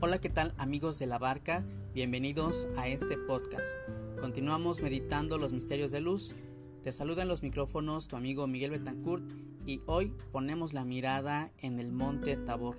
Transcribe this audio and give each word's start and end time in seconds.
Hola, 0.00 0.20
¿qué 0.20 0.28
tal 0.28 0.54
amigos 0.58 0.98
de 0.98 1.06
la 1.06 1.18
barca? 1.18 1.64
Bienvenidos 1.94 2.66
a 2.76 2.88
este 2.88 3.16
podcast. 3.16 3.76
Continuamos 4.20 4.82
meditando 4.82 5.38
los 5.38 5.52
misterios 5.52 5.92
de 5.92 6.00
luz. 6.00 6.34
Te 6.82 6.90
saluda 6.90 7.22
en 7.22 7.28
los 7.28 7.44
micrófonos 7.44 8.08
tu 8.08 8.16
amigo 8.16 8.48
Miguel 8.48 8.72
Betancourt 8.72 9.22
y 9.64 9.80
hoy 9.86 10.12
ponemos 10.32 10.72
la 10.72 10.84
mirada 10.84 11.52
en 11.58 11.78
el 11.78 11.92
monte 11.92 12.36
Tabor. 12.36 12.76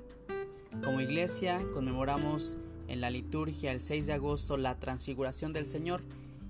Como 0.83 0.99
iglesia 0.99 1.61
conmemoramos 1.73 2.57
en 2.89 2.99
la 2.99 3.09
liturgia 3.09 3.71
el 3.71 3.79
6 3.79 4.07
de 4.07 4.13
agosto 4.13 4.57
la 4.57 4.77
transfiguración 4.77 5.53
del 5.53 5.67
Señor 5.67 6.01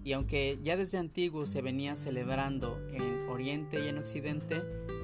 y 0.06 0.14
aunque 0.14 0.60
ya 0.64 0.78
desde 0.78 1.00
antiguo 1.00 1.48
se 1.48 1.64
venía 1.64 1.96
celebrando 1.96 2.80
en 2.92 3.28
Oriente 3.28 3.84
y 3.84 3.88
en 3.88 3.98
Occidente, 3.98 4.62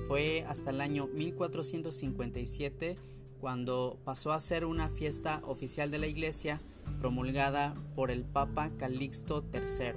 fue 0.08 0.46
hasta 0.48 0.70
el 0.70 0.80
año 0.80 1.08
1457 1.08 2.98
cuando 3.42 3.98
pasó 4.06 4.32
a 4.32 4.40
ser 4.40 4.64
una 4.64 4.90
fiesta 4.90 5.42
oficial 5.44 5.90
de 5.90 5.98
la 5.98 6.06
Iglesia 6.06 6.62
promulgada 7.00 7.74
por 7.96 8.12
el 8.12 8.24
Papa 8.24 8.70
Calixto 8.78 9.44
III. 9.52 9.94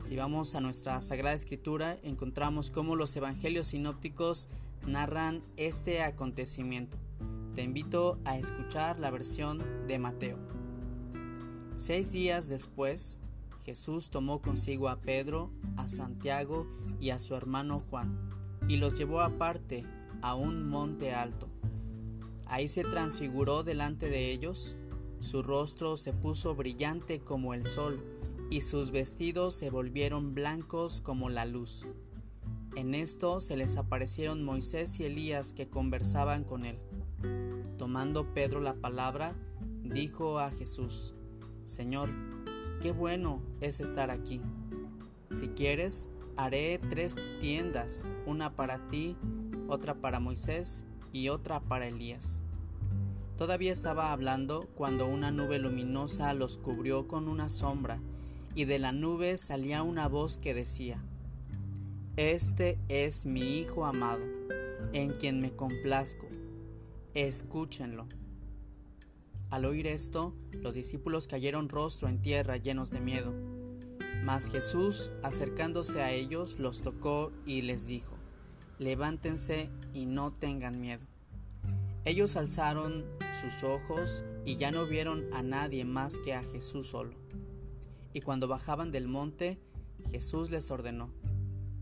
Si 0.00 0.16
vamos 0.16 0.56
a 0.56 0.60
nuestra 0.60 1.00
Sagrada 1.00 1.36
Escritura, 1.36 1.96
encontramos 2.02 2.72
cómo 2.72 2.96
los 2.96 3.14
evangelios 3.14 3.68
sinópticos 3.68 4.48
narran 4.88 5.40
este 5.56 6.02
acontecimiento. 6.02 6.98
Te 7.54 7.62
invito 7.62 8.18
a 8.24 8.36
escuchar 8.38 8.98
la 8.98 9.12
versión 9.12 9.62
de 9.86 10.00
Mateo. 10.00 10.38
Seis 11.76 12.10
días 12.10 12.48
después, 12.48 13.20
Jesús 13.66 14.08
tomó 14.08 14.40
consigo 14.40 14.88
a 14.88 15.00
Pedro, 15.00 15.50
a 15.76 15.88
Santiago 15.88 16.66
y 17.00 17.10
a 17.10 17.18
su 17.18 17.34
hermano 17.34 17.80
Juan, 17.90 18.18
y 18.66 18.78
los 18.78 18.96
llevó 18.96 19.20
aparte 19.20 19.84
a 20.22 20.34
un 20.34 20.66
monte 20.70 21.12
alto 21.12 21.50
Ahí 22.46 22.68
se 22.68 22.84
transfiguró 22.84 23.64
delante 23.64 24.08
de 24.08 24.30
ellos, 24.30 24.76
su 25.18 25.42
rostro 25.42 25.96
se 25.96 26.12
puso 26.12 26.54
brillante 26.54 27.20
como 27.20 27.54
el 27.54 27.66
sol, 27.66 28.00
y 28.50 28.60
sus 28.60 28.92
vestidos 28.92 29.54
se 29.54 29.70
volvieron 29.70 30.32
blancos 30.32 31.00
como 31.00 31.28
la 31.28 31.44
luz. 31.44 31.88
En 32.76 32.94
esto 32.94 33.40
se 33.40 33.56
les 33.56 33.76
aparecieron 33.76 34.44
Moisés 34.44 35.00
y 35.00 35.04
Elías 35.04 35.52
que 35.52 35.68
conversaban 35.68 36.44
con 36.44 36.64
él. 36.64 36.78
Tomando 37.78 38.32
Pedro 38.32 38.60
la 38.60 38.74
palabra, 38.74 39.34
dijo 39.82 40.38
a 40.38 40.50
Jesús, 40.50 41.14
Señor, 41.64 42.12
qué 42.80 42.92
bueno 42.92 43.42
es 43.60 43.80
estar 43.80 44.10
aquí. 44.10 44.40
Si 45.30 45.48
quieres, 45.48 46.08
haré 46.36 46.80
tres 46.90 47.16
tiendas, 47.40 48.08
una 48.26 48.54
para 48.54 48.88
ti, 48.88 49.16
otra 49.68 49.94
para 49.94 50.20
Moisés 50.20 50.84
y 51.12 51.28
otra 51.28 51.60
para 51.60 51.88
Elías. 51.88 52.42
Todavía 53.36 53.72
estaba 53.72 54.12
hablando 54.12 54.66
cuando 54.74 55.06
una 55.06 55.30
nube 55.30 55.58
luminosa 55.58 56.32
los 56.32 56.56
cubrió 56.56 57.06
con 57.06 57.28
una 57.28 57.48
sombra, 57.48 58.00
y 58.54 58.64
de 58.64 58.78
la 58.78 58.92
nube 58.92 59.36
salía 59.36 59.82
una 59.82 60.08
voz 60.08 60.38
que 60.38 60.54
decía, 60.54 61.04
Este 62.16 62.78
es 62.88 63.26
mi 63.26 63.58
Hijo 63.58 63.84
amado, 63.84 64.24
en 64.92 65.10
quien 65.12 65.40
me 65.40 65.52
complazco, 65.52 66.26
escúchenlo. 67.12 68.06
Al 69.50 69.64
oír 69.64 69.86
esto, 69.86 70.34
los 70.52 70.74
discípulos 70.74 71.28
cayeron 71.28 71.68
rostro 71.68 72.08
en 72.08 72.20
tierra 72.20 72.56
llenos 72.56 72.90
de 72.90 73.00
miedo. 73.00 73.32
Mas 74.24 74.50
Jesús, 74.50 75.12
acercándose 75.22 76.02
a 76.02 76.10
ellos, 76.10 76.58
los 76.58 76.82
tocó 76.82 77.30
y 77.44 77.62
les 77.62 77.86
dijo, 77.86 78.16
Levántense 78.78 79.70
y 79.94 80.06
no 80.06 80.32
tengan 80.32 80.80
miedo. 80.80 81.06
Ellos 82.04 82.36
alzaron 82.36 83.04
sus 83.40 83.62
ojos 83.62 84.24
y 84.44 84.56
ya 84.56 84.70
no 84.70 84.86
vieron 84.86 85.32
a 85.32 85.42
nadie 85.42 85.84
más 85.84 86.18
que 86.18 86.34
a 86.34 86.42
Jesús 86.42 86.88
solo. 86.88 87.14
Y 88.12 88.20
cuando 88.22 88.48
bajaban 88.48 88.90
del 88.90 89.08
monte, 89.08 89.58
Jesús 90.10 90.50
les 90.50 90.70
ordenó, 90.70 91.10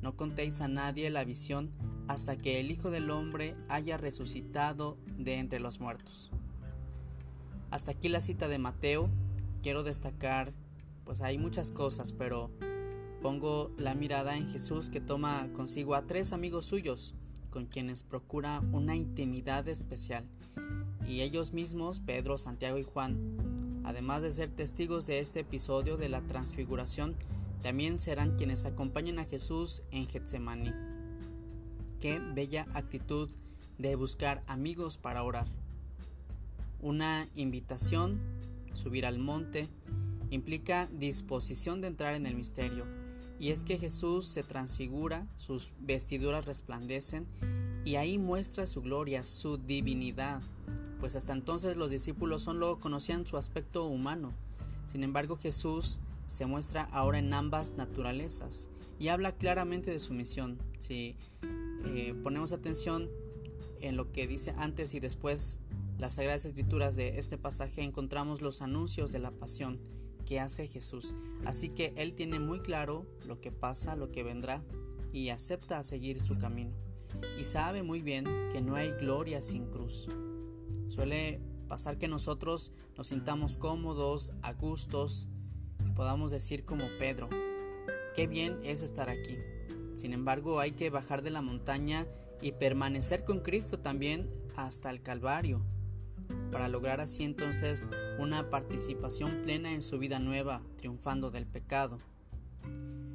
no 0.02 0.16
contéis 0.16 0.60
a 0.60 0.68
nadie 0.68 1.08
la 1.08 1.24
visión 1.24 1.72
hasta 2.08 2.36
que 2.36 2.60
el 2.60 2.70
Hijo 2.70 2.90
del 2.90 3.10
Hombre 3.10 3.56
haya 3.68 3.96
resucitado 3.96 4.98
de 5.16 5.38
entre 5.38 5.60
los 5.60 5.80
muertos. 5.80 6.30
Hasta 7.74 7.90
aquí 7.90 8.08
la 8.08 8.20
cita 8.20 8.46
de 8.46 8.60
Mateo. 8.60 9.10
Quiero 9.60 9.82
destacar, 9.82 10.52
pues 11.04 11.22
hay 11.22 11.38
muchas 11.38 11.72
cosas, 11.72 12.12
pero 12.12 12.52
pongo 13.20 13.72
la 13.78 13.96
mirada 13.96 14.36
en 14.36 14.48
Jesús 14.48 14.90
que 14.90 15.00
toma 15.00 15.48
consigo 15.54 15.96
a 15.96 16.06
tres 16.06 16.32
amigos 16.32 16.66
suyos, 16.66 17.16
con 17.50 17.66
quienes 17.66 18.04
procura 18.04 18.62
una 18.70 18.94
intimidad 18.94 19.66
especial. 19.66 20.24
Y 21.04 21.22
ellos 21.22 21.52
mismos, 21.52 21.98
Pedro, 21.98 22.38
Santiago 22.38 22.78
y 22.78 22.84
Juan, 22.84 23.82
además 23.84 24.22
de 24.22 24.30
ser 24.30 24.50
testigos 24.50 25.08
de 25.08 25.18
este 25.18 25.40
episodio 25.40 25.96
de 25.96 26.08
la 26.08 26.20
transfiguración, 26.28 27.16
también 27.60 27.98
serán 27.98 28.36
quienes 28.36 28.66
acompañen 28.66 29.18
a 29.18 29.24
Jesús 29.24 29.82
en 29.90 30.06
Getsemaní. 30.06 30.70
Qué 31.98 32.20
bella 32.20 32.68
actitud 32.72 33.30
de 33.78 33.96
buscar 33.96 34.44
amigos 34.46 34.96
para 34.96 35.24
orar. 35.24 35.63
Una 36.84 37.30
invitación, 37.34 38.20
subir 38.74 39.06
al 39.06 39.18
monte, 39.18 39.70
implica 40.28 40.86
disposición 40.92 41.80
de 41.80 41.86
entrar 41.86 42.12
en 42.12 42.26
el 42.26 42.34
misterio 42.34 42.84
y 43.40 43.52
es 43.52 43.64
que 43.64 43.78
Jesús 43.78 44.26
se 44.26 44.42
transfigura, 44.42 45.26
sus 45.36 45.72
vestiduras 45.80 46.44
resplandecen 46.44 47.26
y 47.86 47.96
ahí 47.96 48.18
muestra 48.18 48.66
su 48.66 48.82
gloria, 48.82 49.24
su 49.24 49.56
divinidad, 49.56 50.42
pues 51.00 51.16
hasta 51.16 51.32
entonces 51.32 51.74
los 51.78 51.90
discípulos 51.90 52.42
solo 52.42 52.78
conocían 52.80 53.26
su 53.26 53.38
aspecto 53.38 53.86
humano. 53.86 54.34
Sin 54.92 55.04
embargo 55.04 55.38
Jesús 55.38 56.00
se 56.26 56.44
muestra 56.44 56.82
ahora 56.92 57.18
en 57.18 57.32
ambas 57.32 57.76
naturalezas 57.78 58.68
y 58.98 59.08
habla 59.08 59.32
claramente 59.32 59.90
de 59.90 60.00
su 60.00 60.12
misión. 60.12 60.58
Si 60.80 61.16
eh, 61.86 62.14
ponemos 62.22 62.52
atención 62.52 63.08
en 63.80 63.96
lo 63.96 64.12
que 64.12 64.26
dice 64.26 64.54
antes 64.58 64.92
y 64.92 65.00
después 65.00 65.60
las 66.04 66.16
Sagradas 66.16 66.44
Escrituras 66.44 66.96
de 66.96 67.18
este 67.18 67.38
pasaje, 67.38 67.82
encontramos 67.82 68.42
los 68.42 68.60
anuncios 68.60 69.10
de 69.10 69.20
la 69.20 69.30
pasión 69.30 69.80
que 70.26 70.38
hace 70.38 70.66
Jesús. 70.66 71.16
Así 71.46 71.70
que 71.70 71.94
Él 71.96 72.12
tiene 72.12 72.38
muy 72.38 72.60
claro 72.60 73.06
lo 73.26 73.40
que 73.40 73.50
pasa, 73.50 73.96
lo 73.96 74.12
que 74.12 74.22
vendrá 74.22 74.62
y 75.14 75.30
acepta 75.30 75.82
seguir 75.82 76.20
su 76.20 76.36
camino. 76.36 76.72
Y 77.38 77.44
sabe 77.44 77.82
muy 77.82 78.02
bien 78.02 78.26
que 78.52 78.60
no 78.60 78.74
hay 78.74 78.90
gloria 78.90 79.40
sin 79.40 79.64
cruz. 79.64 80.06
Suele 80.88 81.40
pasar 81.68 81.96
que 81.96 82.06
nosotros 82.06 82.72
nos 82.98 83.06
sintamos 83.06 83.56
cómodos, 83.56 84.34
a 84.42 84.52
gustos, 84.52 85.26
podamos 85.96 86.30
decir 86.30 86.66
como 86.66 86.84
Pedro, 86.98 87.30
qué 88.14 88.26
bien 88.26 88.58
es 88.62 88.82
estar 88.82 89.08
aquí. 89.08 89.38
Sin 89.94 90.12
embargo, 90.12 90.60
hay 90.60 90.72
que 90.72 90.90
bajar 90.90 91.22
de 91.22 91.30
la 91.30 91.40
montaña 91.40 92.06
y 92.42 92.52
permanecer 92.52 93.24
con 93.24 93.40
Cristo 93.40 93.78
también 93.78 94.28
hasta 94.54 94.90
el 94.90 95.00
Calvario 95.00 95.64
para 96.54 96.68
lograr 96.68 97.00
así 97.00 97.24
entonces 97.24 97.88
una 98.20 98.48
participación 98.48 99.42
plena 99.42 99.72
en 99.72 99.82
su 99.82 99.98
vida 99.98 100.20
nueva, 100.20 100.62
triunfando 100.76 101.32
del 101.32 101.48
pecado. 101.48 101.98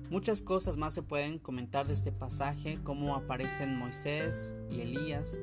Muchas 0.10 0.42
cosas 0.42 0.76
más 0.76 0.94
se 0.94 1.04
pueden 1.04 1.40
comentar 1.40 1.88
de 1.88 1.94
este 1.94 2.12
pasaje, 2.12 2.80
cómo 2.84 3.16
aparecen 3.16 3.78
Moisés 3.78 4.56
y 4.70 4.82
Elías, 4.82 5.40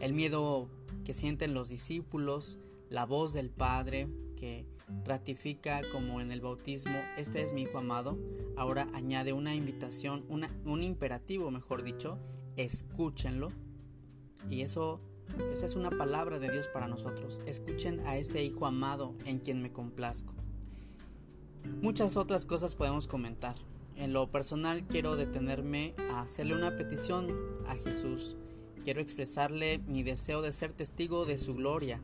el 0.00 0.14
miedo 0.14 0.68
que 1.04 1.14
sienten 1.14 1.54
los 1.54 1.68
discípulos, 1.68 2.58
la 2.90 3.06
voz 3.06 3.32
del 3.32 3.50
Padre 3.50 4.08
que 4.36 4.66
ratifica 5.04 5.80
como 5.92 6.20
en 6.20 6.32
el 6.32 6.40
bautismo, 6.40 6.98
este 7.16 7.40
es 7.40 7.52
mi 7.52 7.62
Hijo 7.62 7.78
amado, 7.78 8.18
ahora 8.56 8.88
añade 8.94 9.32
una 9.32 9.54
invitación, 9.54 10.24
un 10.28 10.82
imperativo 10.82 11.52
mejor 11.52 11.84
dicho, 11.84 12.18
escúchenlo. 12.56 13.50
Y 14.50 14.62
eso 14.62 15.00
esa 15.52 15.66
es 15.66 15.74
una 15.74 15.90
palabra 15.90 16.38
de 16.38 16.50
Dios 16.50 16.68
para 16.68 16.88
nosotros. 16.88 17.40
Escuchen 17.46 18.00
a 18.06 18.16
este 18.16 18.44
Hijo 18.44 18.66
amado 18.66 19.14
en 19.24 19.38
quien 19.38 19.62
me 19.62 19.72
complazco. 19.72 20.34
Muchas 21.80 22.16
otras 22.16 22.46
cosas 22.46 22.74
podemos 22.74 23.06
comentar. 23.06 23.54
En 23.96 24.12
lo 24.12 24.30
personal 24.30 24.84
quiero 24.86 25.16
detenerme 25.16 25.94
a 26.10 26.22
hacerle 26.22 26.54
una 26.54 26.76
petición 26.76 27.28
a 27.66 27.76
Jesús. 27.76 28.36
Quiero 28.82 29.00
expresarle 29.00 29.78
mi 29.86 30.02
deseo 30.02 30.42
de 30.42 30.52
ser 30.52 30.72
testigo 30.72 31.24
de 31.24 31.38
su 31.38 31.54
gloria, 31.54 32.00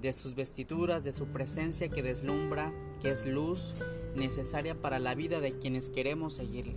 de 0.00 0.12
sus 0.12 0.34
vestiduras, 0.34 1.04
de 1.04 1.12
su 1.12 1.26
presencia 1.26 1.88
que 1.88 2.02
deslumbra, 2.02 2.72
que 3.00 3.10
es 3.10 3.26
luz 3.26 3.74
necesaria 4.16 4.74
para 4.74 4.98
la 4.98 5.14
vida 5.14 5.40
de 5.40 5.58
quienes 5.58 5.88
queremos 5.88 6.34
seguirle. 6.34 6.76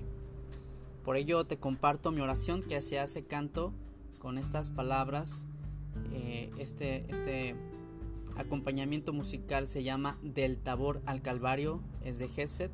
Por 1.03 1.15
ello 1.15 1.45
te 1.45 1.57
comparto 1.57 2.11
mi 2.11 2.21
oración 2.21 2.61
que 2.61 2.81
se 2.81 2.99
hace 2.99 3.23
canto 3.23 3.73
con 4.19 4.37
estas 4.37 4.69
palabras. 4.69 5.45
Eh, 6.11 6.51
este, 6.57 7.09
este 7.09 7.55
acompañamiento 8.35 9.13
musical 9.13 9.67
se 9.67 9.83
llama 9.83 10.17
Del 10.21 10.57
Tabor 10.57 11.01
al 11.05 11.21
Calvario, 11.21 11.81
es 12.03 12.19
de 12.19 12.29
Geset. 12.29 12.71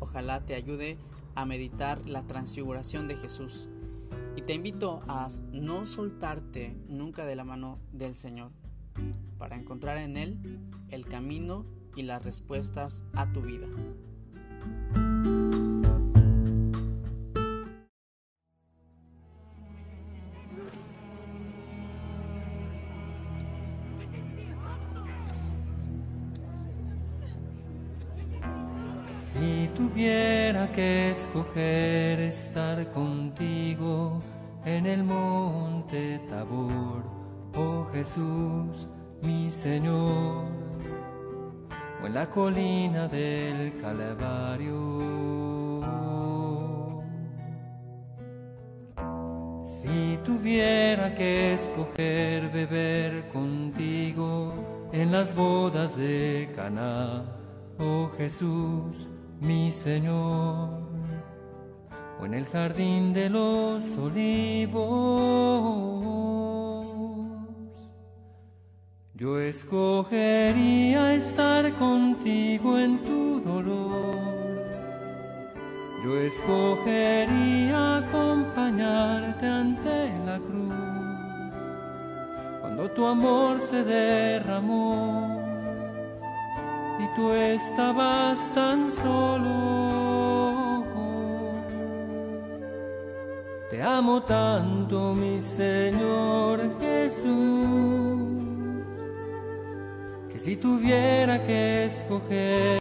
Ojalá 0.00 0.44
te 0.44 0.54
ayude 0.54 0.98
a 1.34 1.44
meditar 1.44 2.06
la 2.06 2.22
transfiguración 2.26 3.08
de 3.08 3.16
Jesús. 3.16 3.68
Y 4.36 4.42
te 4.42 4.54
invito 4.54 5.02
a 5.08 5.28
no 5.52 5.86
soltarte 5.86 6.76
nunca 6.88 7.24
de 7.26 7.36
la 7.36 7.44
mano 7.44 7.78
del 7.92 8.14
Señor, 8.14 8.52
para 9.38 9.56
encontrar 9.56 9.98
en 9.98 10.16
Él 10.16 10.38
el 10.90 11.06
camino 11.06 11.64
y 11.96 12.02
las 12.02 12.24
respuestas 12.24 13.04
a 13.14 13.32
tu 13.32 13.42
vida. 13.42 13.66
Tuviera 30.58 30.72
que 30.72 31.10
escoger 31.12 32.20
estar 32.20 32.90
contigo 32.90 34.20
en 34.64 34.86
el 34.86 35.04
monte 35.04 36.20
Tabor, 36.28 37.04
oh 37.54 37.86
Jesús, 37.92 38.88
mi 39.22 39.52
Señor, 39.52 40.46
o 42.02 42.06
en 42.06 42.14
la 42.14 42.28
colina 42.28 43.06
del 43.06 43.76
Calvario. 43.76 44.98
Si 49.64 50.18
tuviera 50.24 51.14
que 51.14 51.54
escoger 51.54 52.50
beber 52.50 53.28
contigo 53.28 54.88
en 54.92 55.12
las 55.12 55.32
bodas 55.36 55.96
de 55.96 56.50
Caná, 56.56 57.24
oh 57.78 58.10
Jesús, 58.16 59.08
mi 59.40 59.72
Señor, 59.72 60.70
o 62.20 62.26
en 62.26 62.34
el 62.34 62.46
jardín 62.46 63.12
de 63.12 63.30
los 63.30 63.82
olivos. 63.96 65.28
Yo 69.14 69.40
escogería 69.40 71.14
estar 71.14 71.74
contigo 71.74 72.78
en 72.78 72.98
tu 72.98 73.40
dolor. 73.40 74.16
Yo 76.04 76.16
escogería 76.20 77.96
acompañarte 77.96 79.46
ante 79.46 80.12
la 80.24 80.38
cruz. 80.38 80.74
Cuando 82.60 82.90
tu 82.92 83.06
amor 83.06 83.60
se 83.60 83.82
derramó 83.82 85.37
tú 87.18 87.32
estabas 87.32 88.38
tan 88.54 88.88
solo. 88.88 90.84
Te 93.70 93.82
amo 93.82 94.22
tanto, 94.22 95.14
mi 95.14 95.40
Señor 95.40 96.78
Jesús, 96.80 97.26
que 100.30 100.38
si 100.38 100.54
tuviera 100.56 101.42
que 101.42 101.86
escoger 101.86 102.78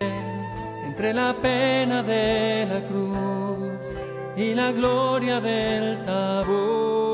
entre 0.85 1.13
la 1.15 1.35
pena 1.41 2.03
de 2.03 2.67
la 2.71 2.81
cruz 2.89 3.81
y 4.37 4.53
la 4.53 4.71
gloria 4.71 5.41
del 5.41 6.05
tabor, 6.05 7.07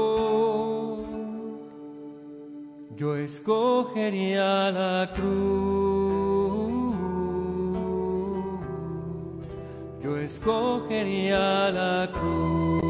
yo 2.98 3.16
escogería 3.16 4.72
la 4.72 5.10
cruz. 5.16 6.03
Escogería 10.24 11.70
la 11.72 12.10
cruz. 12.12 12.83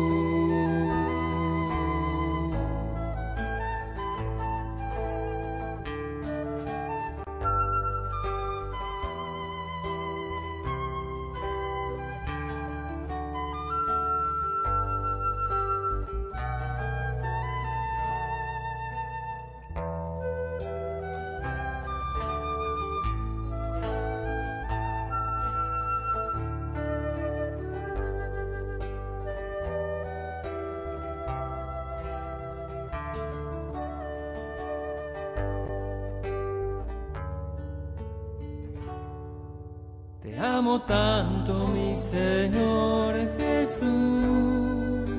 Te 40.23 40.39
amo 40.39 40.81
tanto, 40.83 41.67
mi 41.67 41.97
Señor 41.97 43.13
Jesús, 43.37 45.09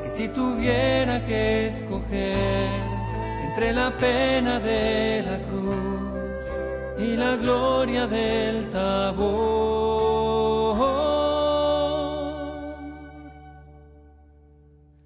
que 0.00 0.08
si 0.10 0.28
tuviera 0.28 1.24
que 1.24 1.66
escoger 1.66 2.70
entre 3.48 3.72
la 3.72 3.96
pena 3.96 4.60
de 4.60 5.24
la 5.28 5.38
cruz 5.42 6.30
y 6.98 7.16
la 7.16 7.34
gloria 7.34 8.06
del 8.06 8.70
tabor, 8.70 9.56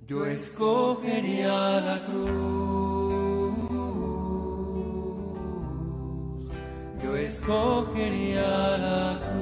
yo 0.07 0.27
escogería 0.27 1.81
la 1.81 2.03
cruz. 2.05 2.70
Escogería 7.51 8.79
la 8.79 9.19
cruz. 9.19 9.40